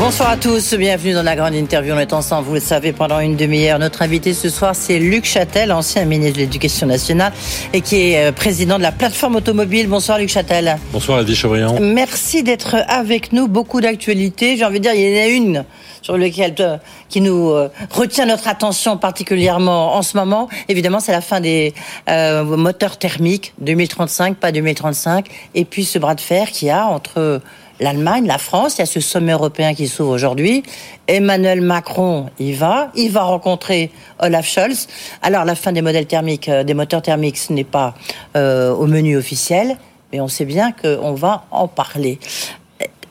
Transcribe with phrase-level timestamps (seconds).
[0.00, 1.92] Bonsoir à tous, bienvenue dans la grande interview.
[1.92, 3.78] On est ensemble, vous le savez, pendant une demi-heure.
[3.78, 7.34] Notre invité ce soir, c'est Luc Châtel, ancien ministre de l'Éducation nationale
[7.74, 9.88] et qui est euh, président de la plateforme automobile.
[9.88, 10.78] Bonsoir Luc Châtel.
[10.90, 11.78] Bonsoir Edwige Chevrillon.
[11.80, 13.46] Merci d'être avec nous.
[13.46, 14.56] Beaucoup d'actualités.
[14.56, 15.64] J'ai envie de dire, il y en a une
[16.02, 16.76] sur lequel euh,
[17.08, 20.48] qui nous euh, retient notre attention particulièrement en ce moment.
[20.68, 21.74] Évidemment, c'est la fin des
[22.08, 26.86] euh, moteurs thermiques 2035, pas 2035, et puis ce bras de fer qu'il y a
[26.86, 27.40] entre
[27.80, 28.76] l'Allemagne, la France.
[28.76, 30.62] Il y a ce sommet européen qui s'ouvre aujourd'hui.
[31.08, 32.90] Emmanuel Macron y va.
[32.94, 34.86] Il va rencontrer Olaf Scholz.
[35.22, 37.94] Alors, la fin des modèles thermiques, des moteurs thermiques, ce n'est pas
[38.34, 39.76] au menu officiel,
[40.12, 42.18] mais on sait bien qu'on va en parler.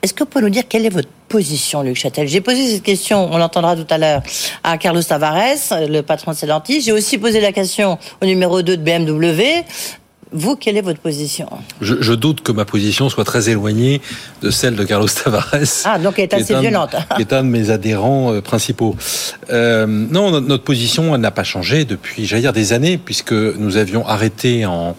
[0.01, 2.25] Est-ce que vous pouvez nous dire quelle est votre position, Luc Châtel?
[2.27, 4.21] J'ai posé cette question, on l'entendra tout à l'heure,
[4.63, 6.79] à Carlos Tavares, le patron de Stellantis.
[6.79, 9.65] J'ai aussi posé la question au numéro 2 de BMW.
[10.31, 11.47] Vous, quelle est votre position
[11.81, 13.99] je, je, doute que ma position soit très éloignée
[14.43, 15.45] de celle de Carlos Tavares.
[15.85, 16.95] Ah, donc elle est assez violente.
[17.15, 18.95] qui est un de mes adhérents euh, principaux.
[19.49, 23.77] Euh, non, notre, notre position n'a pas changé depuis, j'allais dire, des années, puisque nous
[23.77, 24.95] avions arrêté en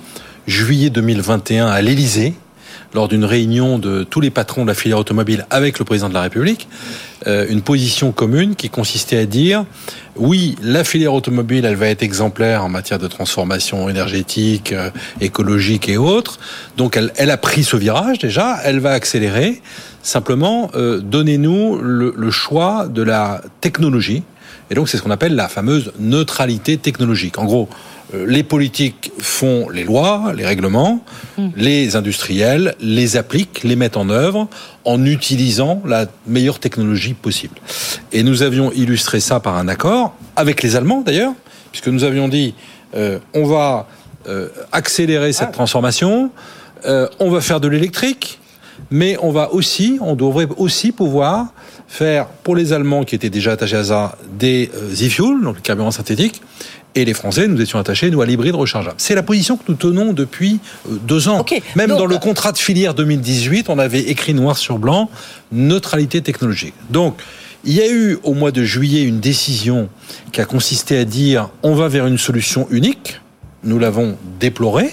[0.49, 2.35] juillet 2021 à l'Élysée
[2.95, 6.15] lors d'une réunion de tous les patrons de la filière automobile avec le président de
[6.15, 6.69] la République,
[7.27, 9.65] euh, une position commune qui consistait à dire
[10.17, 15.89] oui, la filière automobile, elle va être exemplaire en matière de transformation énergétique, euh, écologique
[15.89, 16.39] et autres.
[16.77, 19.63] Donc elle, elle, a pris ce virage déjà, elle va accélérer.
[20.03, 24.23] Simplement, euh, donnez-nous le, le choix de la technologie.
[24.71, 27.39] Et donc c'est ce qu'on appelle la fameuse neutralité technologique.
[27.39, 27.69] En gros,
[28.13, 31.05] les politiques font les lois, les règlements,
[31.39, 31.49] mm.
[31.57, 34.49] les industriels les appliquent, les mettent en œuvre
[34.85, 37.57] en utilisant la meilleure technologie possible.
[38.13, 41.35] Et nous avions illustré ça par un accord, avec les Allemands d'ailleurs,
[41.71, 42.55] puisque nous avions dit
[42.95, 43.87] euh, on va
[44.29, 45.53] euh, accélérer cette ah.
[45.53, 46.31] transformation,
[46.87, 48.41] euh, on va faire de l'électrique,
[48.91, 51.53] mais on va aussi, on devrait aussi pouvoir
[51.91, 55.61] faire pour les Allemands qui étaient déjà attachés à ça des euh, e-fuels, donc le
[55.61, 56.41] carburant synthétique,
[56.95, 58.95] et les Français, nous étions attachés, nous, à l'hybride rechargeable.
[58.97, 61.41] C'est la position que nous tenons depuis euh, deux ans.
[61.41, 61.63] Okay.
[61.75, 65.11] Même Donc, dans le contrat de filière 2018, on avait écrit noir sur blanc
[65.53, 66.75] neutralité technologique.
[66.91, 67.21] Donc,
[67.65, 69.89] il y a eu au mois de juillet une décision
[70.33, 73.21] qui a consisté à dire on va vers une solution unique.
[73.65, 74.91] Nous l'avons déploré.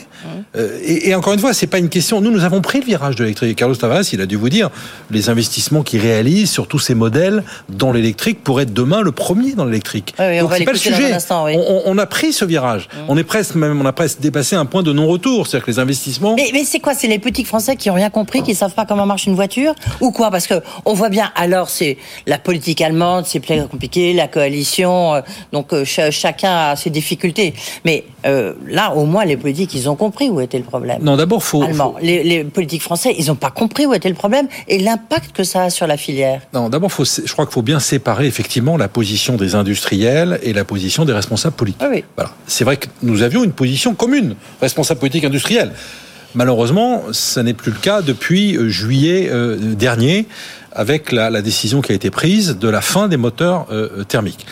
[0.55, 2.21] Euh, et, et, encore une fois, c'est pas une question.
[2.21, 3.57] Nous, nous avons pris le virage de l'électrique.
[3.57, 4.69] Carlos Tavares, il a dû vous dire
[5.11, 9.53] les investissements qu'il réalise sur tous ces modèles dans l'électrique pour être demain le premier
[9.53, 10.13] dans l'électrique.
[10.19, 11.11] Oui, oui, Donc c'est pas le sujet.
[11.11, 11.55] Instant, oui.
[11.57, 12.87] on, on, a pris ce virage.
[12.87, 12.97] Mmh.
[13.09, 15.47] On est presque même, on a presque dépassé un point de non-retour.
[15.47, 16.35] C'est-à-dire que les investissements.
[16.35, 16.93] Mais, mais c'est quoi?
[16.93, 19.73] C'est les petits Français qui ont rien compris, qui savent pas comment marche une voiture?
[20.01, 20.31] Ou quoi?
[20.31, 21.31] Parce que on voit bien.
[21.35, 25.15] Alors c'est la politique allemande, c'est plus compliqué, la coalition.
[25.15, 25.21] Euh,
[25.51, 27.53] donc euh, ch chacun a ses difficultés.
[27.85, 31.01] Mais euh, là, au moins, les politiques, ils ont compris où était le problème.
[31.01, 31.93] Non, d'abord, faut, Allemand.
[31.93, 32.05] faut...
[32.05, 35.43] Les, les, politiques français, ils n'ont pas compris où était le problème et l'impact que
[35.43, 36.41] ça a sur la filière.
[36.53, 40.53] Non, d'abord, faut, je crois qu'il faut bien séparer effectivement la position des industriels et
[40.53, 41.81] la position des responsables politiques.
[41.83, 42.03] Ah oui.
[42.15, 42.31] Voilà.
[42.47, 45.71] C'est vrai que nous avions une position commune, responsable politique industriel.
[46.35, 50.27] Malheureusement, ça n'est plus le cas depuis euh, juillet euh, dernier
[50.71, 54.45] avec la, décision qui a été prise de la fin des moteurs euh, thermiques.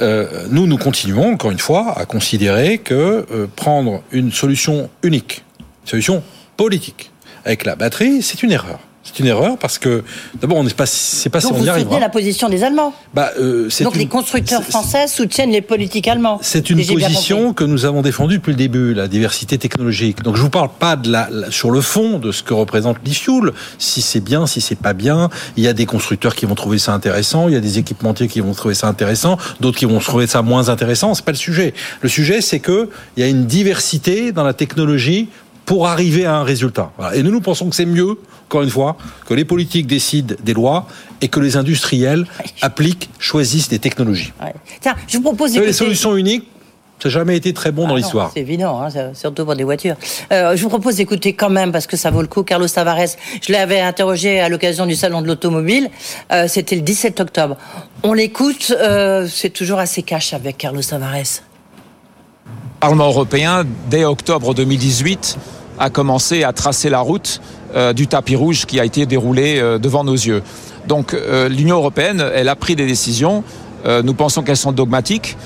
[0.00, 5.44] Euh, nous, nous continuons, encore une fois, à considérer que euh, prendre une solution unique,
[5.84, 6.22] solution
[6.56, 7.10] politique,
[7.44, 8.78] avec la batterie, c'est une erreur.
[9.12, 10.04] C'est une erreur parce que
[10.40, 11.84] d'abord on n'est pas c'est pas Donc si on vous y arrive.
[11.84, 12.92] soutenez la position des Allemands.
[13.14, 16.38] Bah, euh, Donc une, les constructeurs français soutiennent les politiques allemands.
[16.42, 20.22] C'est une position que nous avons défendue depuis le début, la diversité technologique.
[20.22, 22.98] Donc je vous parle pas de la, la sur le fond de ce que représente
[23.06, 25.30] l'e-fuel, si c'est bien, si c'est pas bien.
[25.56, 28.28] Il y a des constructeurs qui vont trouver ça intéressant, il y a des équipementiers
[28.28, 31.14] qui vont trouver ça intéressant, d'autres qui vont trouver ça moins intéressant.
[31.14, 31.74] C'est pas le sujet.
[32.02, 35.28] Le sujet c'est que il y a une diversité dans la technologie
[35.68, 36.92] pour arriver à un résultat.
[36.96, 37.14] Voilà.
[37.14, 38.96] Et nous, nous pensons que c'est mieux, encore une fois,
[39.26, 40.86] que les politiques décident des lois
[41.20, 42.24] et que les industriels
[42.62, 44.32] appliquent, choisissent des technologies.
[44.42, 44.54] Ouais.
[44.80, 46.48] Tiens, je vous propose les solutions uniques.
[47.02, 48.30] Ça n'a jamais été très bon ah dans l'histoire.
[48.32, 49.96] C'est évident, hein, surtout pour des voitures.
[50.32, 53.16] Euh, je vous propose d'écouter quand même, parce que ça vaut le coup, Carlos Tavares.
[53.46, 55.90] Je l'avais interrogé à l'occasion du Salon de l'Automobile.
[56.32, 57.58] Euh, C'était le 17 octobre.
[58.04, 61.42] On l'écoute, euh, c'est toujours assez cash avec Carlos Tavares.
[62.80, 65.36] Parlement européen, dès octobre 2018,
[65.78, 67.40] a commencé à tracer la route
[67.74, 70.42] euh, du tapis rouge qui a été déroulé euh, devant nos yeux.
[70.86, 73.44] Donc euh, l'Union européenne, elle a pris des décisions.
[74.02, 75.36] Nous pensons qu'elles sont dogmatiques,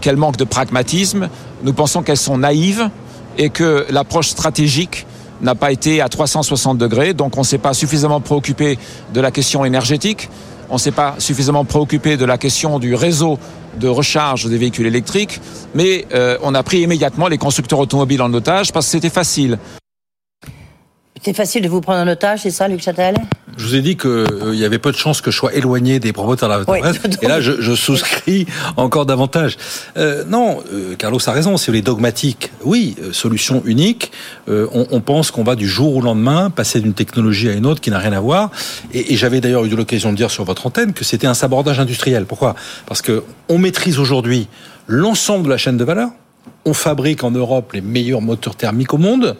[0.00, 1.28] qu'elles manquent de pragmatisme.
[1.64, 2.88] Nous pensons qu'elles sont naïves
[3.36, 5.04] et que l'approche stratégique
[5.42, 7.12] n'a pas été à 360 degrés.
[7.12, 8.78] Donc on ne s'est pas suffisamment préoccupé
[9.12, 10.30] de la question énergétique.
[10.72, 13.38] On ne s'est pas suffisamment préoccupé de la question du réseau
[13.78, 15.38] de recharge des véhicules électriques,
[15.74, 19.58] mais euh, on a pris immédiatement les constructeurs automobiles en otage parce que c'était facile.
[21.22, 23.16] C'est facile de vous prendre en otage, c'est ça, Luc Châtel?
[23.56, 26.00] Je vous ai dit qu'il euh, y avait peu de chances que je sois éloigné
[26.00, 26.80] des promoteurs de la oui,
[27.20, 28.46] Et là, je, je, souscris
[28.76, 29.58] encore davantage.
[29.96, 32.50] Euh, non, euh, Carlos a raison, c'est les dogmatiques.
[32.64, 34.12] Oui, euh, solution unique.
[34.48, 37.66] Euh, on, on, pense qu'on va du jour au lendemain passer d'une technologie à une
[37.66, 38.50] autre qui n'a rien à voir.
[38.92, 41.78] Et, et j'avais d'ailleurs eu l'occasion de dire sur votre antenne que c'était un sabordage
[41.78, 42.24] industriel.
[42.24, 42.54] Pourquoi?
[42.86, 44.48] Parce que on maîtrise aujourd'hui
[44.86, 46.10] l'ensemble de la chaîne de valeur.
[46.64, 49.36] On fabrique en Europe les meilleurs moteurs thermiques au monde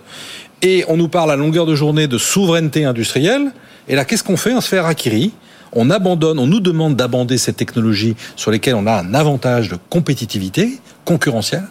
[0.62, 3.52] et on nous parle à longueur de journée de souveraineté industrielle.
[3.88, 4.52] Et là, qu'est-ce qu'on fait?
[4.52, 5.32] On se fait harakiri.
[5.72, 9.78] On abandonne, on nous demande d'abandonner cette technologie sur lesquelles on a un avantage de
[9.88, 11.64] compétitivité concurrentielle.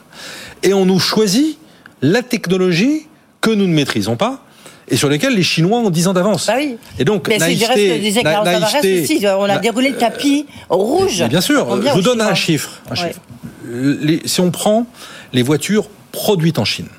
[0.63, 1.59] Et on nous choisit
[2.01, 3.07] la technologie
[3.41, 4.43] que nous ne maîtrisons pas
[4.87, 6.47] et sur lesquels les Chinois ont 10 ans d'avance.
[6.47, 6.77] Bah oui.
[6.99, 11.21] Et donc, mais naïveté, disait na, naïveté, aussi, on a déroulé le tapis rouge.
[11.21, 12.81] Mais bien sûr, je vous donne un chiffre.
[12.87, 13.07] Un ouais.
[13.07, 13.21] chiffre.
[13.63, 14.85] Les, si on prend
[15.31, 16.89] les voitures produites en Chine,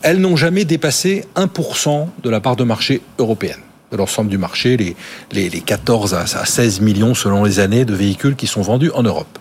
[0.00, 3.58] elles n'ont jamais dépassé 1% de la part de marché européenne
[3.90, 4.96] de l'ensemble du marché, les,
[5.32, 9.02] les, les 14 à 16 millions selon les années de véhicules qui sont vendus en
[9.02, 9.38] Europe.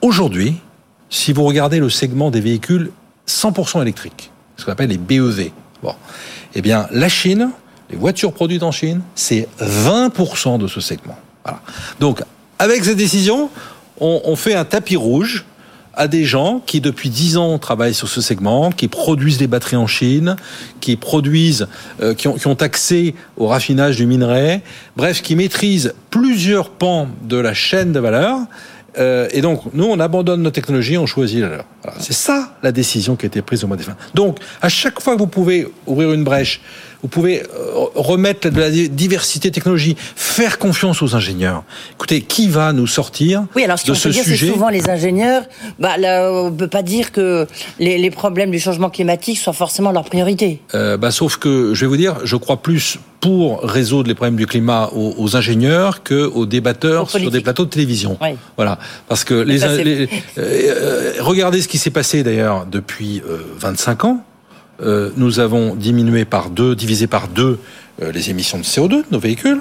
[0.00, 0.56] Aujourd'hui,
[1.10, 2.90] si vous regardez le segment des véhicules
[3.28, 5.50] 100% électriques, ce qu'on appelle les BEV,
[5.82, 5.94] bon,
[6.54, 7.50] eh bien, la Chine,
[7.90, 11.16] les voitures produites en Chine, c'est 20% de ce segment.
[11.44, 11.60] Voilà.
[12.00, 12.22] Donc,
[12.58, 13.50] avec cette décision,
[14.00, 15.44] on, on fait un tapis rouge
[15.94, 19.76] à des gens qui depuis dix ans travaillent sur ce segment, qui produisent des batteries
[19.76, 20.36] en Chine,
[20.80, 21.68] qui produisent,
[22.00, 24.62] euh, qui, ont, qui ont accès au raffinage du minerai,
[24.96, 28.38] bref, qui maîtrisent plusieurs pans de la chaîne de valeur.
[28.98, 31.64] Euh, et donc, nous, on abandonne nos technologies, on choisit la leur.
[31.82, 31.98] Voilà.
[32.00, 33.96] C'est ça la décision qui a été prise au mois de fin.
[34.14, 36.60] Donc, à chaque fois que vous pouvez ouvrir une brèche,
[37.02, 37.42] vous pouvez
[37.94, 41.64] remettre de la diversité technologie, faire confiance aux ingénieurs.
[41.94, 45.42] Écoutez, qui va nous sortir oui, alors, ce de ce dire, sujet Souvent, les ingénieurs,
[45.78, 47.46] bah, là, on ne peut pas dire que
[47.78, 50.60] les, les, problèmes du changement climatique soient forcément leur priorité.
[50.74, 54.36] Euh, bah, sauf que, je vais vous dire, je crois plus pour résoudre les problèmes
[54.36, 58.18] du climat aux, aux ingénieurs que aux débatteurs sur des plateaux de télévision.
[58.20, 58.30] Oui.
[58.56, 58.78] Voilà,
[59.08, 60.08] parce que les, les
[60.38, 64.24] euh, regardez ce qui s'est passé d'ailleurs depuis euh, 25 ans.
[64.82, 67.58] Euh, nous avons diminué par deux, divisé par deux
[68.02, 69.60] euh, les émissions de CO2 de nos véhicules.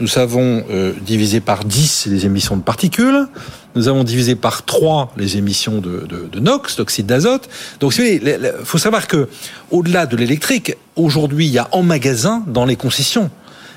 [0.00, 3.26] Nous avons euh, divisé par 10 les émissions de particules.
[3.74, 6.06] Nous avons divisé par 3 les émissions de,
[6.38, 7.48] NOx, d'oxyde d'azote.
[7.80, 9.28] Donc, il faut savoir que,
[9.70, 13.30] au-delà de l'électrique, aujourd'hui, il y a en magasin, dans les concessions,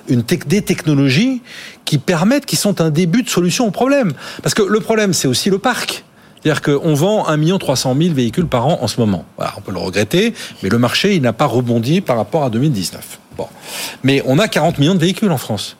[0.09, 1.41] une des technologies
[1.85, 4.13] qui permettent, qui sont un début de solution au problème.
[4.43, 6.03] Parce que le problème, c'est aussi le parc.
[6.43, 9.25] C'est-à-dire qu'on vend 1 300 000 véhicules par an en ce moment.
[9.57, 10.33] On peut le regretter,
[10.63, 13.19] mais le marché, il n'a pas rebondi par rapport à 2019.
[13.38, 13.47] Bon.
[14.03, 15.77] Mais on a 40 millions de véhicules en France.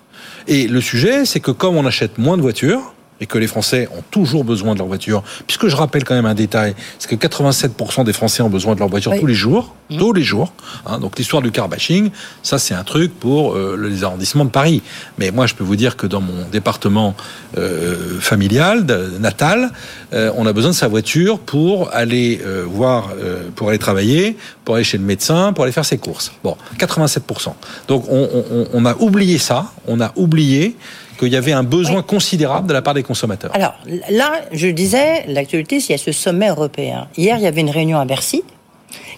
[0.48, 3.88] Et le sujet, c'est que comme on achète moins de voitures, et que les Français
[3.96, 7.16] ont toujours besoin de leur voiture, puisque je rappelle quand même un détail, c'est que
[7.16, 9.20] 87% des Français ont besoin de leur voiture oui.
[9.20, 9.98] tous les jours, mmh.
[9.98, 10.52] tous les jours.
[10.88, 12.10] Hein, donc l'histoire du car bashing,
[12.42, 14.82] ça c'est un truc pour euh, les arrondissements de Paris.
[15.20, 17.16] Mais moi je peux vous dire que dans mon département
[17.58, 19.70] euh, familial, de, natal,
[20.14, 23.10] euh, on a besoin de sa voiture pour aller voir,
[23.56, 24.36] pour aller travailler,
[24.66, 26.32] pour aller chez le médecin, pour aller faire ses courses.
[26.44, 27.54] Bon, 87%.
[27.88, 30.76] Donc on, on, on a oublié ça, on a oublié
[31.22, 32.06] qu'il y avait un besoin oui.
[32.06, 33.52] considérable de la part des consommateurs.
[33.54, 33.76] Alors
[34.10, 37.08] là, je disais, l'actualité, c'est y a ce sommet européen.
[37.16, 38.44] Hier, il y avait une réunion à Bercy.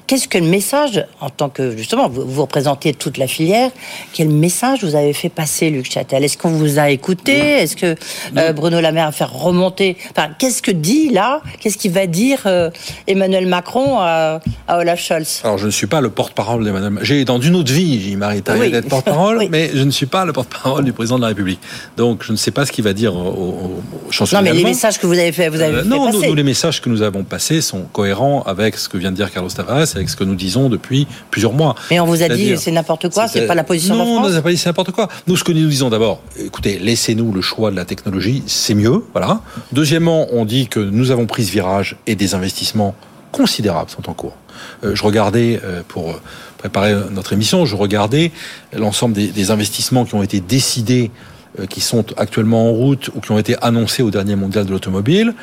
[0.08, 3.72] Qu'est-ce que le message, en tant que justement vous, vous, représentez toute la filière,
[4.13, 6.24] quel message vous avez fait passer, Luc Châtel?
[6.24, 7.38] Est-ce qu'on vous a écouté?
[7.38, 7.96] Est-ce que
[8.38, 9.98] euh, Bruno Le Maire a fait remonter?
[10.12, 12.70] Enfin, qu'est-ce que dit là Qu'est-ce qu'il va dire euh,
[13.08, 15.42] Emmanuel Macron à, à, Olaf Scholz?
[15.44, 17.03] Alors, je ne suis pas le porte-parole d'Emmanuel.
[17.03, 18.72] J'ai dans une autre vie, il m'arrive oui.
[18.72, 19.48] d'être porte-parole, oui.
[19.50, 21.60] mais je ne suis pas le porte-parole du président de la République.
[21.98, 24.38] Donc, je ne sais pas ce qu'il va dire au, au, au chancelier.
[24.38, 26.18] Non, mais les messages que vous avez fait, vous avez euh, fait non, passer.
[26.18, 29.15] Nous, nous, les messages que nous avons passés sont cohérents avec ce que vient de
[29.15, 31.75] dire Carlos Tavares avec ce que nous disons depuis plusieurs mois.
[31.91, 34.13] Mais on vous a dit c'est n'importe quoi, c'est pas la position non, de la
[34.13, 35.08] France Non, on n'a pas dit c'est n'importe quoi.
[35.27, 39.03] Nous, ce que nous disons d'abord, écoutez, laissez-nous le choix de la technologie, c'est mieux,
[39.13, 39.41] voilà.
[39.72, 42.96] Deuxièmement, on dit que nous avons pris ce virage et des investissements
[43.32, 44.36] considérables sont en cours.
[44.84, 46.20] Euh, je regardais, euh, pour
[46.58, 48.32] préparer notre émission, je regardais
[48.72, 51.32] l'ensemble des, des investissements qui ont été décidés euh,
[51.69, 55.33] qui sont actuellement en route ou qui ont été annoncés au dernier mondial de l'automobile.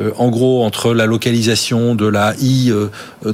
[0.00, 2.72] Euh, en gros, entre la localisation de la i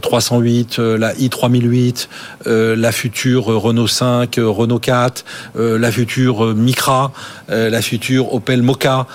[0.01, 2.09] 308, euh, la i 3008,
[2.47, 5.25] la future Renault 5, Renault 4,
[5.57, 7.13] la future Micra,
[7.49, 9.07] la future Opel Mocha,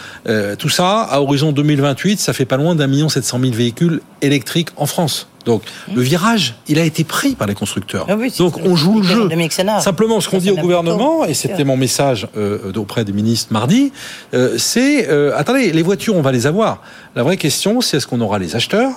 [0.57, 4.01] tout ça, à horizon 2028, ça fait pas loin d'un million sept cent mille véhicules
[4.21, 5.27] électriques en France.
[5.49, 8.05] Donc le virage, il a été pris par les constructeurs.
[8.07, 9.29] Ah oui, Donc on joue le jeu.
[9.79, 13.91] Simplement, ce qu'on dit au gouvernement, et c'était mon message euh, auprès des ministres mardi,
[14.35, 16.83] euh, c'est euh, attendez, les voitures, on va les avoir.
[17.15, 18.91] La vraie question, c'est est-ce qu'on aura les acheteurs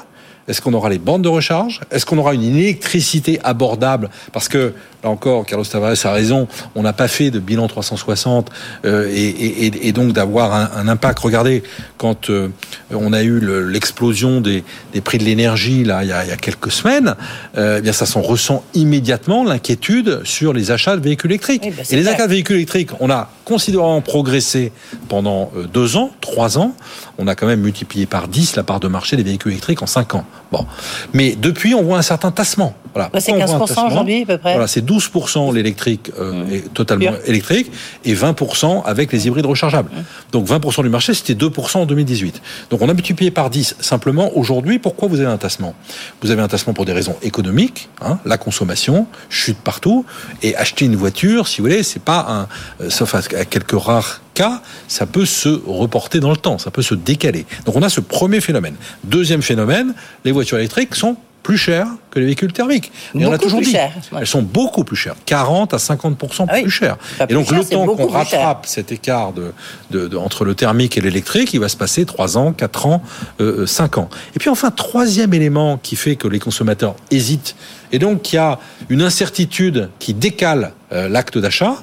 [0.49, 1.81] est-ce qu'on aura les bandes de recharge?
[1.91, 4.11] Est-ce qu'on aura une électricité abordable?
[4.33, 4.73] Parce que,
[5.05, 8.51] là encore, Carlos Tavares a raison, on n'a pas fait de bilan 360
[8.85, 11.19] euh, et, et- et donc d'avoir un, un impact.
[11.21, 11.63] Regardez,
[11.97, 12.49] quand euh,
[12.91, 16.29] on a eu le- l'explosion des, des prix de l'énergie là il y a, il
[16.29, 17.15] y a quelques semaines,
[17.57, 21.63] euh, eh bien ça s'en ressent immédiatement l'inquiétude sur les achats de véhicules électriques.
[21.65, 24.73] Oui, bah, et les achats de véhicules électriques, on a considérablement progressé
[25.09, 26.75] pendant euh, deux ans, trois ans.
[27.19, 29.87] On a quand même multiplié par 10 la part de marché des véhicules électriques en
[29.87, 30.25] cinq ans.
[30.51, 30.67] Bon,
[31.13, 32.75] mais depuis, on voit un certain tassement.
[32.95, 33.11] Voilà.
[33.19, 34.53] C'est Pourquoi on voit un 15% tassement aujourd'hui, à peu près.
[34.53, 36.53] Voilà, c'est 12% l'électrique euh, Mmh.
[36.53, 37.71] est totalement électrique
[38.05, 39.91] et 20% avec les hybrides rechargeables.
[39.91, 40.33] Mmh.
[40.33, 42.43] Donc 20% du marché, c'était 2% en 2018.
[42.71, 43.77] Donc on a multiplié par 10.
[43.81, 45.75] Simplement, aujourd'hui, pourquoi vous avez un tassement?
[46.23, 50.05] Vous avez un tassement pour des raisons économiques, hein, la consommation chute partout,
[50.43, 53.79] et acheter une voiture, si vous voulez, c'est pas un, euh, sauf à à quelques
[53.81, 57.47] rares cas, ça peut se reporter dans le temps, ça peut se décaler.
[57.67, 58.75] Donc on a ce premier phénomène.
[59.05, 62.93] Deuxième phénomène, les voitures électriques sont plus chères que les véhicules thermiques.
[63.19, 63.75] Et on a toujours dit,
[64.17, 66.63] elles sont beaucoup plus chères, 40 à 50% Ah oui.
[66.63, 66.97] plus chères.
[67.29, 68.13] Et donc cher, le temps qu'on cher.
[68.41, 69.53] rattrape cet écart de,
[69.91, 73.03] de- de- entre le thermique et l'électrique, il va se passer 3 ans, 4 ans,
[73.41, 74.09] euh, 5 ans.
[74.37, 77.57] Et puis enfin, troisième élément qui fait que les consommateurs hésitent,
[77.91, 81.75] et donc qu'il y a une incertitude qui décale euh, l'acte d'achat,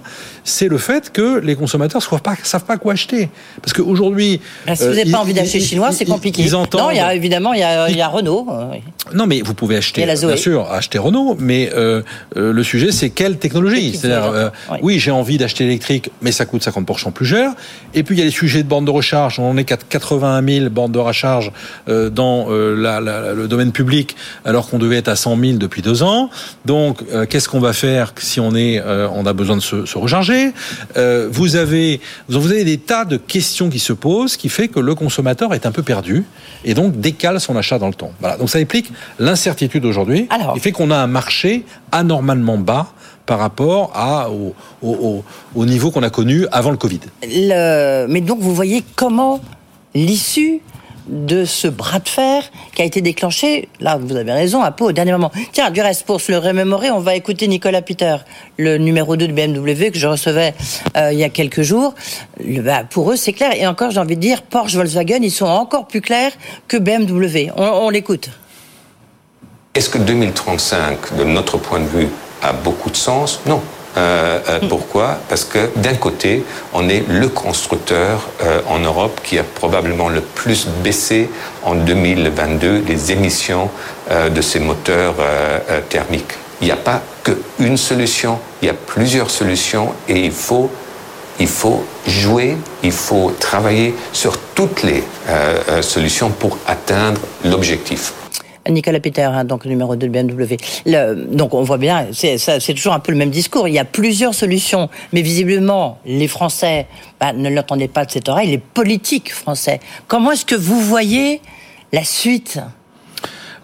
[0.49, 3.29] c'est le fait que les consommateurs ne savent pas, savent pas quoi acheter.
[3.61, 4.41] Parce qu'aujourd'hui...
[4.67, 6.41] Ah, si euh, vous n'avez ils- pas envie d'acheter chinois, c'est compliqué.
[6.41, 6.81] Ils entendent...
[6.81, 8.47] Non, il y a évidemment il y a, il y a Renault.
[8.51, 8.79] euh, oui.
[9.13, 12.01] Non, mais vous pouvez acheter, la bien sûr, acheter Renault, mais euh,
[12.37, 13.95] euh, le sujet, c'est quelle technologie?
[13.95, 14.77] C'est-à-dire, euh, oui.
[14.83, 17.51] oui, j'ai envie d'acheter électrique, mais ça coûte 50% plus cher.
[17.95, 19.39] Et puis, il y a les sujets de bornes de recharge.
[19.39, 21.51] On en est qu'à 81 000 bornes de recharge
[21.87, 24.15] euh, dans euh, la- la- le domaine public,
[24.45, 26.29] alors qu'on devait être à 100 000 depuis deux ans.
[26.65, 29.85] Donc, euh, qu'est-ce qu'on va faire si on est, euh, on a besoin de se,
[29.85, 30.38] se recharger?
[30.97, 34.79] Euh, Vous avez, vous avez des tas de questions qui se posent, qui fait que
[34.79, 36.23] le consommateur est un peu perdu
[36.65, 38.11] et donc décale son achat dans le temps.
[38.19, 38.37] Voilà.
[38.37, 42.91] Donc, ça implique l'incertitude aujourd'hui, qui fait qu'on a un marché anormalement bas
[43.25, 45.23] par rapport à, au, au- au-
[45.55, 46.99] au niveau qu'on a connu avant le Covid.
[47.23, 49.39] Le- Mais donc, vous voyez comment
[49.93, 50.61] l'issue
[51.09, 52.43] de ce bras de fer
[52.75, 55.31] qui a été déclenché, là vous avez raison, un peu au dernier moment.
[55.51, 58.17] Tiens, du reste, pour se le remémorer, on va écouter Nicolas Peter,
[58.57, 60.53] le numéro 2 de BMW que je recevais
[60.95, 61.95] euh, il y a quelques jours.
[62.39, 63.53] Bah, pour eux, c'est clair.
[63.55, 66.31] Et encore, j'ai envie de dire, Porsche, Volkswagen, ils sont encore plus clairs
[66.67, 67.51] que BMW.
[67.55, 68.29] On, on l'écoute.
[69.73, 72.07] Est-ce que 2035, de notre point de vue,
[72.41, 73.41] a beaucoup de sens?
[73.45, 73.61] Non.
[73.97, 75.17] Euh, euh, pourquoi?
[75.27, 76.43] Parce que d'un côté,
[76.73, 81.29] on est le constructeur euh, en Europe qui a probablement le plus baissé
[81.63, 83.69] en 2022 les émissions
[84.09, 85.15] de ces moteurs
[85.89, 86.33] thermiques.
[86.61, 90.71] Il n'y a pas qu'une solution, il y a plusieurs solutions et il faut
[91.39, 95.03] il faut jouer, il faut travailler sur toutes les
[95.81, 98.13] solutions pour atteindre l'objectif.
[98.69, 100.55] Nicolas Peter, hein, donc numéro 2 de BMW.
[101.35, 103.67] Donc on voit bien, c'est toujours un peu le même discours.
[103.67, 106.87] Il y a plusieurs solutions, mais visiblement les Français
[107.19, 108.49] bah, ne l'entendaient pas de cette oreille.
[108.49, 109.79] Les politiques français.
[110.07, 111.41] Comment est-ce que vous voyez
[111.91, 112.59] la suite?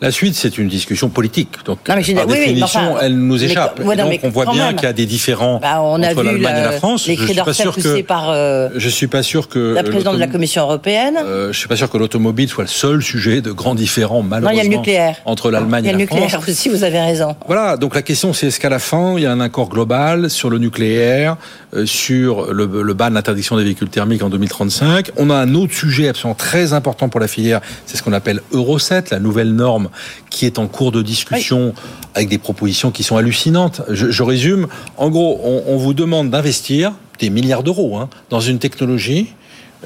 [0.02, 1.50] La suite, c'est une discussion politique.
[1.66, 3.80] Donc, Non, mais je- par oui, oui, mais définition, enfin, elle nous mais- échappe.
[3.80, 6.10] ouais, Et non, donc, on voit bien qu'il y a des différends Bah, On a
[6.12, 7.08] entre vu l'Allemagne et la la- France.
[7.08, 9.84] les Je suis pas sûr poussés que par euh, je suis pas sûr que la
[9.84, 11.16] présidente de la Commission européenne.
[11.24, 14.30] Euh, je suis pas sûr que l'automobile soit le seul sujet de grands différends non,
[14.30, 15.16] malheureusement il y a le nucléaire.
[15.26, 16.50] entre l'Allemagne Il y et a le la nucléaire France.
[16.50, 17.36] aussi, vous avez raison.
[17.48, 20.30] Voilà, donc la question c'est est-ce qu'à la fin il y a un accord global
[20.30, 21.38] sur le nucléaire,
[21.74, 25.12] euh, sur le, le ban l'interdiction des véhicules thermiques en 2035.
[25.16, 28.42] On a un autre sujet absolument très important pour la filière, c'est ce qu'on appelle
[28.52, 29.85] Euro 7, la nouvelle norme
[30.30, 31.74] qui est en cours de discussion
[32.14, 33.82] avec des propositions qui sont hallucinantes.
[33.90, 38.60] Je, résume, en gros, on, on vous demande d'investir des milliards d'euros hein, dans une
[38.60, 39.34] technologie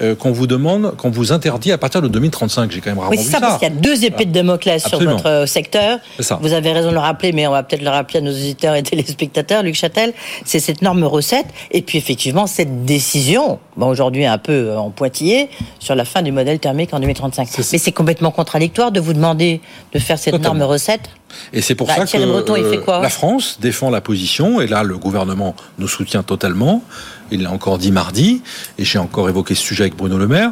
[0.01, 2.71] euh, qu'on vous demande, qu'on vous interdit à partir de 2035.
[2.71, 4.31] J'ai quand même rarement Oui, vu c'est ça, parce qu'il y a deux épées de
[4.31, 5.99] Damoclès sur votre euh, secteur.
[6.19, 6.39] Ça.
[6.41, 8.75] Vous avez raison de le rappeler, mais on va peut-être le rappeler à nos auditeurs
[8.75, 9.63] et téléspectateurs.
[9.63, 10.13] Luc Châtel,
[10.45, 14.89] c'est cette norme recette, et puis effectivement cette décision, bon, aujourd'hui un peu euh, en
[14.89, 17.47] pointillé, sur la fin du modèle thermique en 2035.
[17.49, 17.69] C'est ça.
[17.73, 19.61] Mais c'est complètement contradictoire de vous demander
[19.93, 20.59] de faire cette Totalement.
[20.59, 21.09] norme recette.
[21.53, 24.83] Et c'est pour Bah, ça que Breton, euh, la France défend la position, et là
[24.83, 26.81] le gouvernement nous soutient totalement.
[27.31, 28.41] Il l'a encore dit mardi,
[28.77, 30.51] et j'ai encore évoqué ce sujet avec Bruno Le Maire.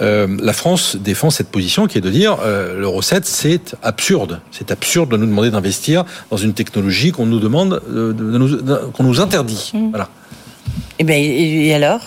[0.00, 4.40] Euh, la France défend cette position qui est de dire euh, l'euro 7 c'est absurde,
[4.50, 8.38] c'est absurde de nous demander d'investir dans une technologie qu'on nous demande, euh, de- de
[8.38, 9.70] nous- de- qu'on nous interdit.
[9.74, 9.88] Mmh.
[9.90, 10.08] Voilà.
[10.98, 12.00] Et bien, et et alors?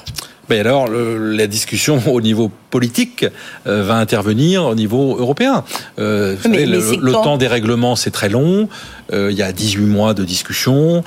[0.48, 3.26] Ben alors, le- la discussion au niveau politique
[3.68, 5.64] euh, va intervenir au niveau européen.
[5.98, 8.68] Euh, le, temps des règlements, c'est très long.
[9.14, 11.02] Euh, il y a 18 mois de discussion.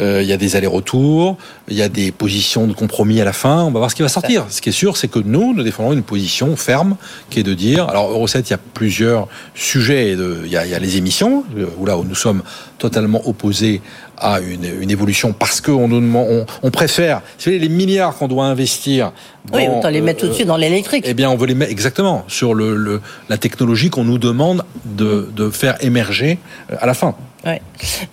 [0.00, 1.36] il y a des allers-retours.
[1.68, 3.62] Il y a des positions de compromis à la fin.
[3.62, 4.46] On va voir ce qui va sortir.
[4.48, 6.96] Ce qui est sûr, c'est que nous, nous défendons une position ferme
[7.30, 7.88] qui est de dire.
[7.88, 10.16] Alors, Euro 7, il y a plusieurs sujets.
[10.16, 11.44] De, il, y a, il y a les émissions,
[11.78, 12.42] où là où nous sommes
[12.78, 13.80] totalement opposés
[14.18, 19.12] à une, une évolution parce qu'on on, on préfère les milliards qu'on doit investir.
[19.50, 21.04] Dans, oui, autant les mettre tout de suite dans l'électrique.
[21.12, 24.64] Eh bien, on veut les mettre exactement sur le, le la technologie qu'on nous demande
[24.86, 26.38] de, de faire émerger
[26.70, 27.14] euh, à la fin.
[27.44, 27.60] Ouais.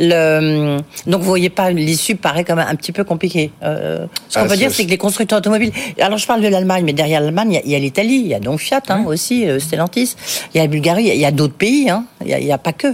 [0.02, 3.54] Le, donc vous voyez pas l'issue paraît quand même un petit peu compliquée.
[3.64, 5.72] Euh, ce qu'on ah, peut dire, c'est que les constructeurs automobiles.
[6.02, 8.42] Alors je parle de l'Allemagne, mais derrière l'Allemagne, il y a l'Italie, il y a
[8.42, 10.18] donc Fiat hein, aussi, euh, Stellantis,
[10.54, 11.90] il y a la Bulgarie, il y a d'autres pays.
[11.90, 12.88] Hein, il n'y a, a, pas que.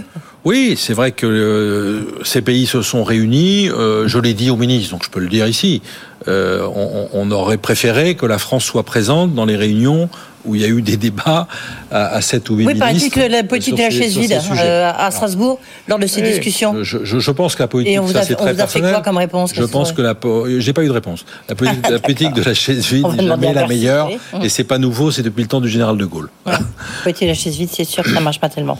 [0.46, 3.68] Oui, c'est vrai que euh, ces pays se sont réunis.
[3.68, 5.82] Euh, je l'ai dit au ministre, donc je peux le dire ici.
[6.28, 10.08] Euh, on, on, aurait préféré que la France soit présente dans les réunions
[10.44, 11.48] où il y a eu des débats
[11.90, 15.58] à, 7 ou 8 Oui, par exemple, la politique de la chaise vide à Strasbourg,
[15.88, 16.76] lors de ces discussions.
[16.84, 18.94] Je, je, je, pense que la politique, ça c'est très personnel.
[18.94, 20.14] Quoi comme réponse Je pense que la,
[20.60, 21.24] j'ai pas eu de réponse.
[21.48, 24.10] La politique, la politique de la chaise vide n'est jamais la meilleure,
[24.40, 26.30] et c'est pas nouveau, c'est depuis le temps du général de Gaulle.
[26.46, 26.60] La
[27.02, 28.78] politique de la chaise vide, c'est sûr que ça marche pas tellement.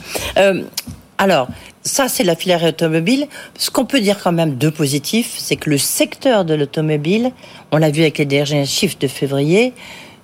[1.18, 1.49] Alors,
[1.82, 3.26] ça, c'est la filière automobile.
[3.58, 7.32] Ce qu'on peut dire quand même de positif, c'est que le secteur de l'automobile,
[7.73, 9.73] on l'a vu avec les derniers chiffres de février,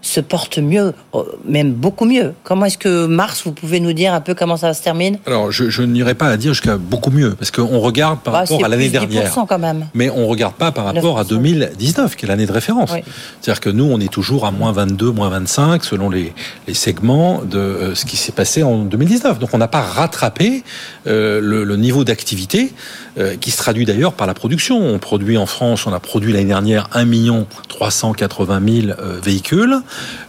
[0.03, 2.35] se porte mieux, euh, même beaucoup mieux.
[2.43, 5.19] Comment est-ce que mars, vous pouvez nous dire un peu comment ça se termine?
[5.27, 8.41] Alors, je, je n'irai pas à dire jusqu'à beaucoup mieux, parce qu'on regarde par bah,
[8.41, 9.33] rapport à l'année dernière.
[9.49, 9.87] quand même.
[9.95, 12.91] Mais on regarde pas par rapport à 2019, qui est l'année de référence.
[13.41, 16.33] C'est-à-dire que nous, on est toujours à moins 22, moins 25, selon les,
[16.67, 19.39] les segments de euh, ce qui s'est passé en 2019.
[19.39, 20.65] Donc, on n'a pas rattrapé
[21.07, 22.73] euh, le, le, niveau d'activité,
[23.19, 24.79] euh, qui se traduit d'ailleurs par la production.
[24.79, 27.07] On produit en France, on a produit l'année dernière 1
[27.69, 29.83] 380 000 véhicules.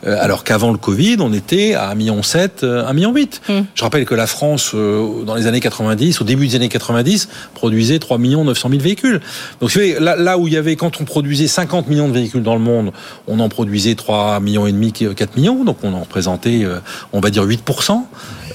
[0.05, 3.13] Euh, alors qu'avant le Covid, on était à 1,7 million, 1,8 million.
[3.13, 3.65] Mm.
[3.73, 7.29] Je rappelle que la France, euh, dans les années 90, au début des années 90,
[7.53, 9.21] produisait 3 900 000 véhicules.
[9.61, 12.55] Donc là, là où il y avait, quand on produisait 50 millions de véhicules dans
[12.55, 12.91] le monde,
[13.27, 16.79] on en produisait 3 millions et demi, 4 millions, donc on en représentait, euh,
[17.11, 18.05] on va dire 8%.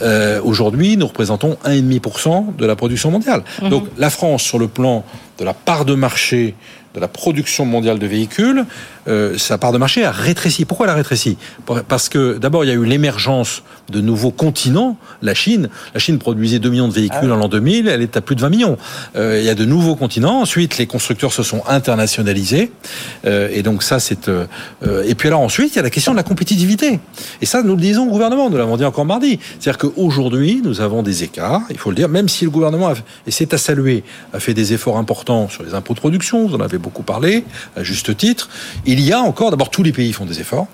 [0.00, 3.42] Euh, Aujourd'hui, nous représentons 1,5% de la production mondiale.
[3.60, 3.68] Mm-hmm.
[3.68, 5.04] Donc la France, sur le plan
[5.38, 6.54] de la part de marché
[6.94, 8.64] de la production mondiale de véhicules,
[9.08, 10.64] euh, sa part de marché a rétréci.
[10.64, 11.36] Pourquoi elle a rétréci?
[11.88, 14.96] Parce que d'abord, il y a eu l'émergence de nouveaux continents.
[15.22, 18.16] La Chine, la Chine produisait 2 millions de véhicules ah en l'an 2000, elle est
[18.16, 18.78] à plus de 20 millions.
[19.16, 20.40] Euh, il y a de nouveaux continents.
[20.40, 22.70] Ensuite, les constructeurs se sont internationalisés.
[23.24, 24.30] Euh, et donc ça, c'est...
[25.04, 27.00] Et puis alors ensuite, il y a la question de la compétitivité.
[27.40, 29.38] Et ça, nous le disons au gouvernement, nous l'avons dit encore mardi.
[29.58, 32.94] C'est-à-dire qu'aujourd'hui, nous avons des écarts, il faut le dire, même si le gouvernement, a,
[33.26, 36.54] et c'est à saluer, a fait des efforts importants sur les impôts de production, vous
[36.54, 37.44] en avez beaucoup parlé,
[37.76, 38.48] à juste titre,
[38.86, 40.66] il y a encore, d'abord tous les pays font des efforts,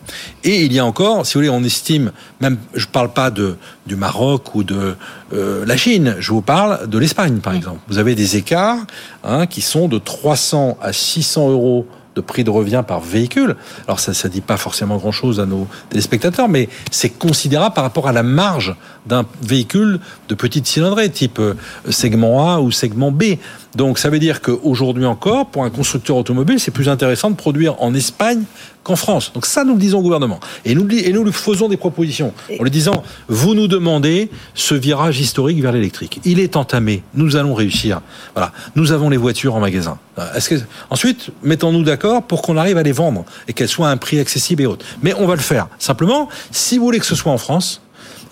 [0.42, 3.56] et il y a encore, si vous voulez, on estime, même, je parle pas de,
[3.86, 4.96] du Maroc ou de
[5.32, 7.80] euh, la Chine, je vous parle de l'Espagne, par exemple.
[7.88, 8.78] Vous avez des écarts
[9.24, 13.56] hein, qui sont de 300 à 600 euros de prix de revient par véhicule.
[13.86, 18.08] Alors ça ne dit pas forcément grand-chose à nos téléspectateurs, mais c'est considérable par rapport
[18.08, 21.54] à la marge d'un véhicule de petite cylindrée, type euh,
[21.90, 23.36] segment A ou segment B.
[23.74, 27.80] Donc ça veut dire qu'aujourd'hui encore, pour un constructeur automobile, c'est plus intéressant de produire
[27.82, 28.44] en Espagne
[28.84, 29.32] qu'en France.
[29.32, 30.38] Donc ça, nous le disons au gouvernement.
[30.64, 34.74] Et nous, et nous lui faisons des propositions en lui disant, vous nous demandez ce
[34.74, 36.20] virage historique vers l'électrique.
[36.24, 37.02] Il est entamé.
[37.14, 38.00] Nous allons réussir.
[38.34, 38.52] Voilà.
[38.76, 39.98] Nous avons les voitures en magasin.
[40.36, 40.54] Est-ce que...
[40.90, 44.20] Ensuite, mettons-nous d'accord pour qu'on arrive à les vendre et qu'elles soient à un prix
[44.20, 44.84] accessible et autres.
[45.02, 45.68] Mais on va le faire.
[45.78, 47.80] Simplement, si vous voulez que ce soit en France,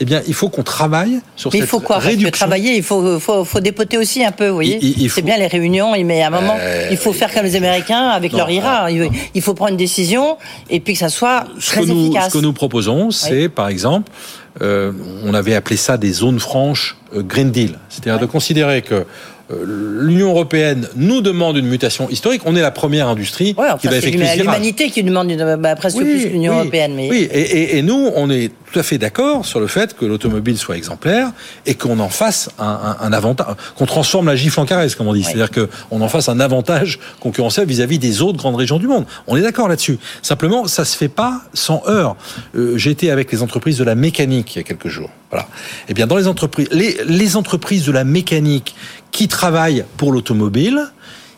[0.02, 2.30] eh bien, il faut qu'on travaille sur mais cette il faut quoi réduction.
[2.32, 5.08] travailler, il faut, faut, faut, dépoter aussi un peu, vous voyez.
[5.08, 8.08] C'est bien les réunions, mais à un moment, euh, il faut faire comme les Américains
[8.08, 8.88] avec leur IRA.
[8.90, 10.38] Il faut prendre une décision
[10.68, 12.24] et puis que ça soit très ce efficace.
[12.24, 14.10] Nous, ce que nous proposons, c'est par exemple,
[14.60, 14.90] euh,
[15.24, 19.06] on avait appelé ça des zones franches euh, Green Deal, c'est-à-dire de considérer que
[19.50, 22.42] l'Union européenne nous demande une mutation historique.
[22.46, 25.98] On est la première industrie qui va effectuer C'est l'humanité qui demande une, bah, presque
[25.98, 26.94] plus que l'Union européenne.
[26.96, 27.08] Mais...
[27.08, 30.04] Oui, et, et, et, nous, on est tout à fait d'accord sur le fait que
[30.04, 31.32] l'automobile soit exemplaire
[31.66, 35.08] et qu'on en fasse un, un, un avantage, qu'on transforme la gifle en caresse, comme
[35.08, 35.24] on dit.
[35.24, 39.04] C'est-à-dire qu'on en fasse un avantage concurrentiel vis-à-vis des autres grandes régions du monde.
[39.26, 39.98] On est d'accord là-dessus.
[40.22, 42.16] Simplement, ça se fait pas sans heurts.
[42.56, 45.10] Euh, été avec les entreprises de la mécanique il y a quelques jours.
[45.30, 45.46] Voilà.
[45.88, 48.74] Eh bien, dans les entreprises, les, les entreprises de la mécanique
[49.10, 50.88] qui travaillent pour l'automobile,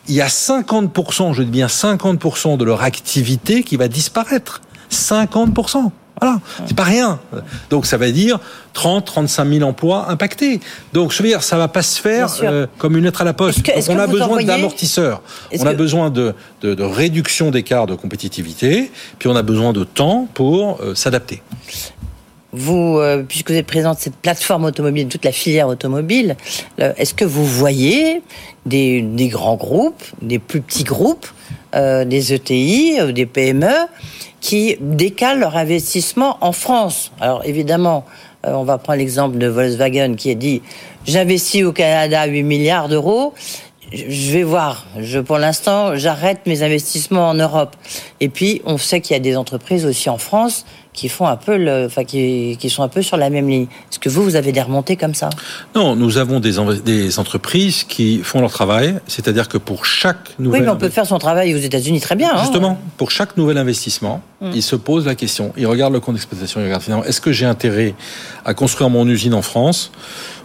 [0.07, 4.61] il y a 50%, je dis bien 50% de leur activité qui va disparaître.
[4.91, 5.91] 50%.
[6.21, 7.19] Voilà, c'est pas rien.
[7.69, 8.39] Donc ça va dire
[8.73, 10.61] 30, 35 000 emplois impactés.
[10.93, 13.33] Donc je veux dire, ça va pas se faire euh, comme une lettre à la
[13.33, 13.63] poste.
[13.63, 15.21] Que, Donc, on a besoin d'amortisseurs.
[15.59, 19.83] On a besoin de, de, de réduction d'écart de compétitivité, puis on a besoin de
[19.83, 21.41] temps pour euh, s'adapter
[22.57, 26.37] vous, euh, puisque vous êtes présent de cette plateforme automobile, toute la filière automobile,
[26.77, 28.21] est-ce que vous voyez
[28.65, 31.27] des, des, grands groupes, des plus petits groupes,
[31.73, 33.73] des ETI, des PME,
[34.41, 38.05] qui décalent leur investissement en France Alors évidemment,
[38.45, 40.61] euh, on va prendre l'exemple de Volkswagen qui a dit
[41.05, 43.33] j'investis au Canada 8 milliards d'euros
[43.93, 44.85] je vais voir.
[44.99, 47.75] Je, pour l'instant, j'arrête mes investissements en Europe.
[48.19, 51.35] Et puis, on sait qu'il y a des entreprises aussi en France qui font un
[51.35, 53.67] peu le, enfin, qui, qui sont un peu sur la même ligne.
[53.91, 55.29] Est-ce que vous, vous avez des remontées comme ça?
[55.75, 56.53] Non, nous avons des,
[56.83, 58.95] des entreprises qui font leur travail.
[59.07, 60.61] C'est-à-dire que pour chaque nouvelle.
[60.61, 62.37] Oui, mais on peut faire son travail aux États-Unis très bien.
[62.39, 64.51] Justement, hein pour chaque nouvel investissement, hum.
[64.53, 65.53] il se pose la question.
[65.57, 67.93] Il regarde le compte d'exploitation, il regarde finalement, est-ce que j'ai intérêt
[68.45, 69.91] à construire mon usine en France?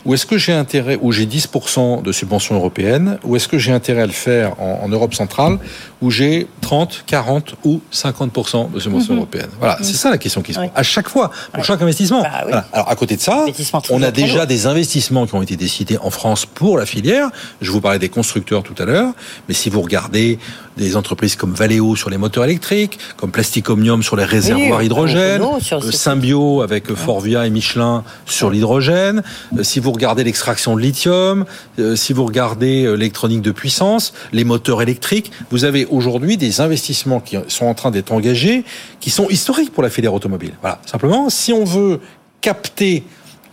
[0.06, 3.72] Ou est-ce que j'ai intérêt, où j'ai 10% de subventions européennes, ou est-ce que j'ai
[3.72, 5.58] intérêt à le faire en, en Europe centrale,
[6.02, 9.16] où j'ai 30, 40 ou 50% de subventions mmh.
[9.16, 10.68] européennes Voilà, c'est ça la question qui se pose.
[10.68, 10.72] Oui.
[10.74, 11.64] À chaque fois, pour ouais.
[11.64, 12.22] chaque investissement.
[12.22, 12.48] Bah, oui.
[12.48, 12.66] voilà.
[12.72, 13.44] Alors, à côté de ça,
[13.90, 17.30] on a déjà des investissements qui ont été décidés en France pour la filière.
[17.60, 19.12] Je vous parlais des constructeurs tout à l'heure,
[19.48, 20.38] mais si vous regardez
[20.76, 24.86] des entreprises comme Valeo sur les moteurs électriques, comme Plastic Omnium sur les réservoirs oui,
[24.86, 29.22] hydrogène, euh, Symbio avec Forvia et Michelin sur l'hydrogène,
[29.58, 31.44] euh, si vous regardez l'extraction de lithium,
[31.78, 36.61] euh, si vous regardez euh, l'électronique de puissance, les moteurs électriques, vous avez aujourd'hui des
[36.61, 38.64] investissements qui sont en train d'être engagés,
[39.00, 40.53] qui sont historiques pour la filière automobile.
[40.61, 40.81] Voilà.
[40.87, 42.00] Simplement, si on veut
[42.40, 43.05] capter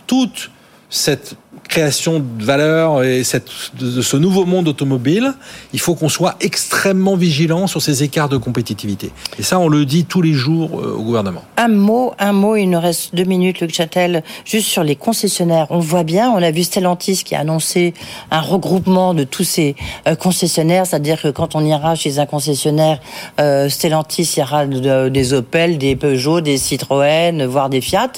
[0.06, 0.50] toute
[0.90, 1.34] cette
[1.68, 5.34] création de valeur et cette, de ce nouveau monde automobile,
[5.72, 9.12] il faut qu'on soit extrêmement vigilant sur ces écarts de compétitivité.
[9.38, 11.44] Et ça, on le dit tous les jours euh, au gouvernement.
[11.56, 15.66] Un mot, un mot, il nous reste deux minutes, Luc Châtel, juste sur les concessionnaires.
[15.70, 17.94] On voit bien, on a vu Stellantis qui a annoncé
[18.30, 19.76] un regroupement de tous ces
[20.06, 22.98] euh, concessionnaires, c'est-à-dire que quand on ira chez un concessionnaire
[23.40, 28.12] euh, Stellantis, il y aura de, des Opel, des Peugeot, des Citroën, voire des Fiat.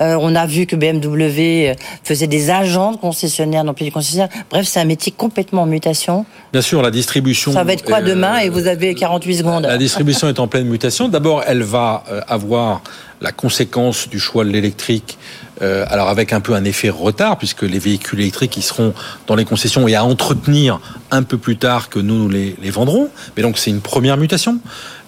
[0.00, 4.28] Euh, on a vu que BMW faisait des agents de concessionnaires, non plus concessionnaires.
[4.50, 6.26] Bref, c'est un métier complètement en mutation.
[6.52, 7.52] Bien sûr, la distribution.
[7.52, 9.62] Ça va être quoi demain Et vous avez 48 secondes.
[9.64, 11.08] La distribution est en pleine mutation.
[11.08, 12.82] D'abord, elle va avoir
[13.20, 15.18] la conséquence du choix de l'électrique,
[15.62, 18.92] euh, alors avec un peu un effet retard, puisque les véhicules électriques, ils seront
[19.26, 22.70] dans les concessions et à entretenir un peu plus tard que nous, nous les, les
[22.70, 23.08] vendrons.
[23.36, 24.58] Mais donc c'est une première mutation.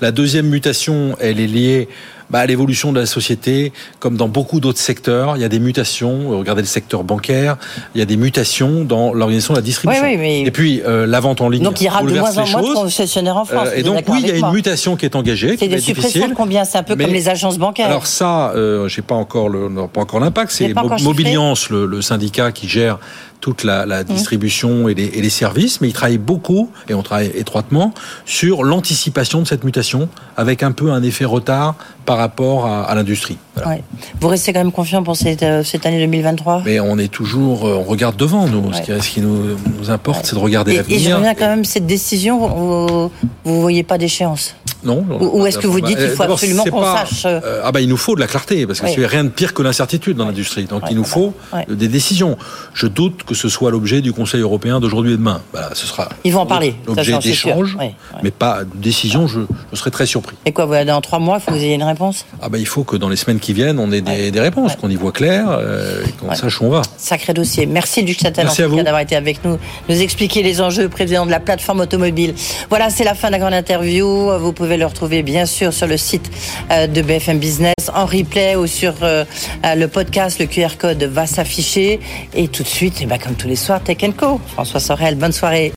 [0.00, 1.88] La deuxième mutation, elle est liée
[2.30, 6.30] bah, l'évolution de la société, comme dans beaucoup d'autres secteurs, il y a des mutations.
[6.38, 7.56] Regardez le secteur bancaire,
[7.94, 10.04] il y a des mutations dans l'organisation de la distribution.
[10.04, 10.42] Oui, oui, mais...
[10.42, 11.62] Et puis euh, la vente en ligne.
[11.62, 13.68] Donc il y aura de moins en moins de concessionnaires en France.
[13.68, 15.56] Euh, et donc oui, il y a une mutation qui est engagée.
[15.58, 17.86] C'est des suppressions de combien C'est un peu mais, comme les agences bancaires.
[17.86, 20.52] Alors ça, euh, j'ai pas encore le, pas encore l'impact.
[20.52, 22.98] C'est Mobiliance, le, le syndicat qui gère
[23.40, 24.90] toute la, la distribution mmh.
[24.90, 29.40] et, les, et, les, services, mais il travaille beaucoup, et on travaille étroitement, sur l'anticipation
[29.40, 33.38] de cette mutation, avec un peu un effet retard par rapport à, à l'industrie.
[33.54, 33.70] Voilà.
[33.70, 33.82] Ouais.
[34.20, 37.64] Vous restez quand même confiant pour cette, euh, cette, année 2023 Mais on est toujours,
[37.64, 38.68] on regarde devant, nous.
[38.68, 38.74] Ouais.
[38.74, 40.98] Ce, qui, ce qui nous, nous importe, c'est de regarder l'avenir.
[40.98, 43.10] Et je reviens quand même, cette décision,
[43.44, 44.54] vous ne voyez pas d'échéance?
[44.84, 45.04] Non.
[45.20, 47.62] Ou, ou est-ce que vous dites qu'il faut absolument qu'on sache euh...
[47.64, 48.92] Ah bah il nous faut de la clarté parce que oui.
[48.94, 50.64] c'est rien de pire que l'incertitude dans l'industrie.
[50.64, 51.34] Donc il nous faut
[51.68, 52.36] des décisions.
[52.74, 55.40] Je doute que ce soit l'objet du Conseil européen d'aujourd'hui et demain.
[55.52, 56.08] Voilà, ce sera.
[56.24, 56.74] Ils vont en parler.
[56.86, 57.76] L'objet d'échange,
[58.22, 59.26] mais pas de décision.
[59.26, 59.40] Je,
[59.72, 60.36] je, serais très surpris.
[60.44, 62.24] Et quoi, voilà, dans trois mois, il faut que vous ayez une réponse?
[62.40, 64.76] Ah bah il faut que dans les semaines qui viennent, on ait des, des réponses,
[64.76, 66.82] qu'on y voit clair euh, et qu'on sache où on va.
[66.96, 67.66] Sacré dossier.
[67.66, 71.80] Merci Luc Châtel d'avoir été avec nous, nous expliquer les enjeux, président de la plateforme
[71.80, 72.34] automobile.
[72.68, 74.30] Voilà, c'est la fin de la grande interview.
[74.38, 76.30] Vous pouvez le retrouver bien sûr sur le site
[76.70, 79.24] euh, de BFM Business en replay ou sur euh,
[79.64, 80.38] le podcast.
[80.38, 82.00] Le QR code va s'afficher
[82.34, 84.40] et tout de suite, eh ben, comme tous les soirs, Tech Co.
[84.52, 85.66] François Sorel, bonne soirée.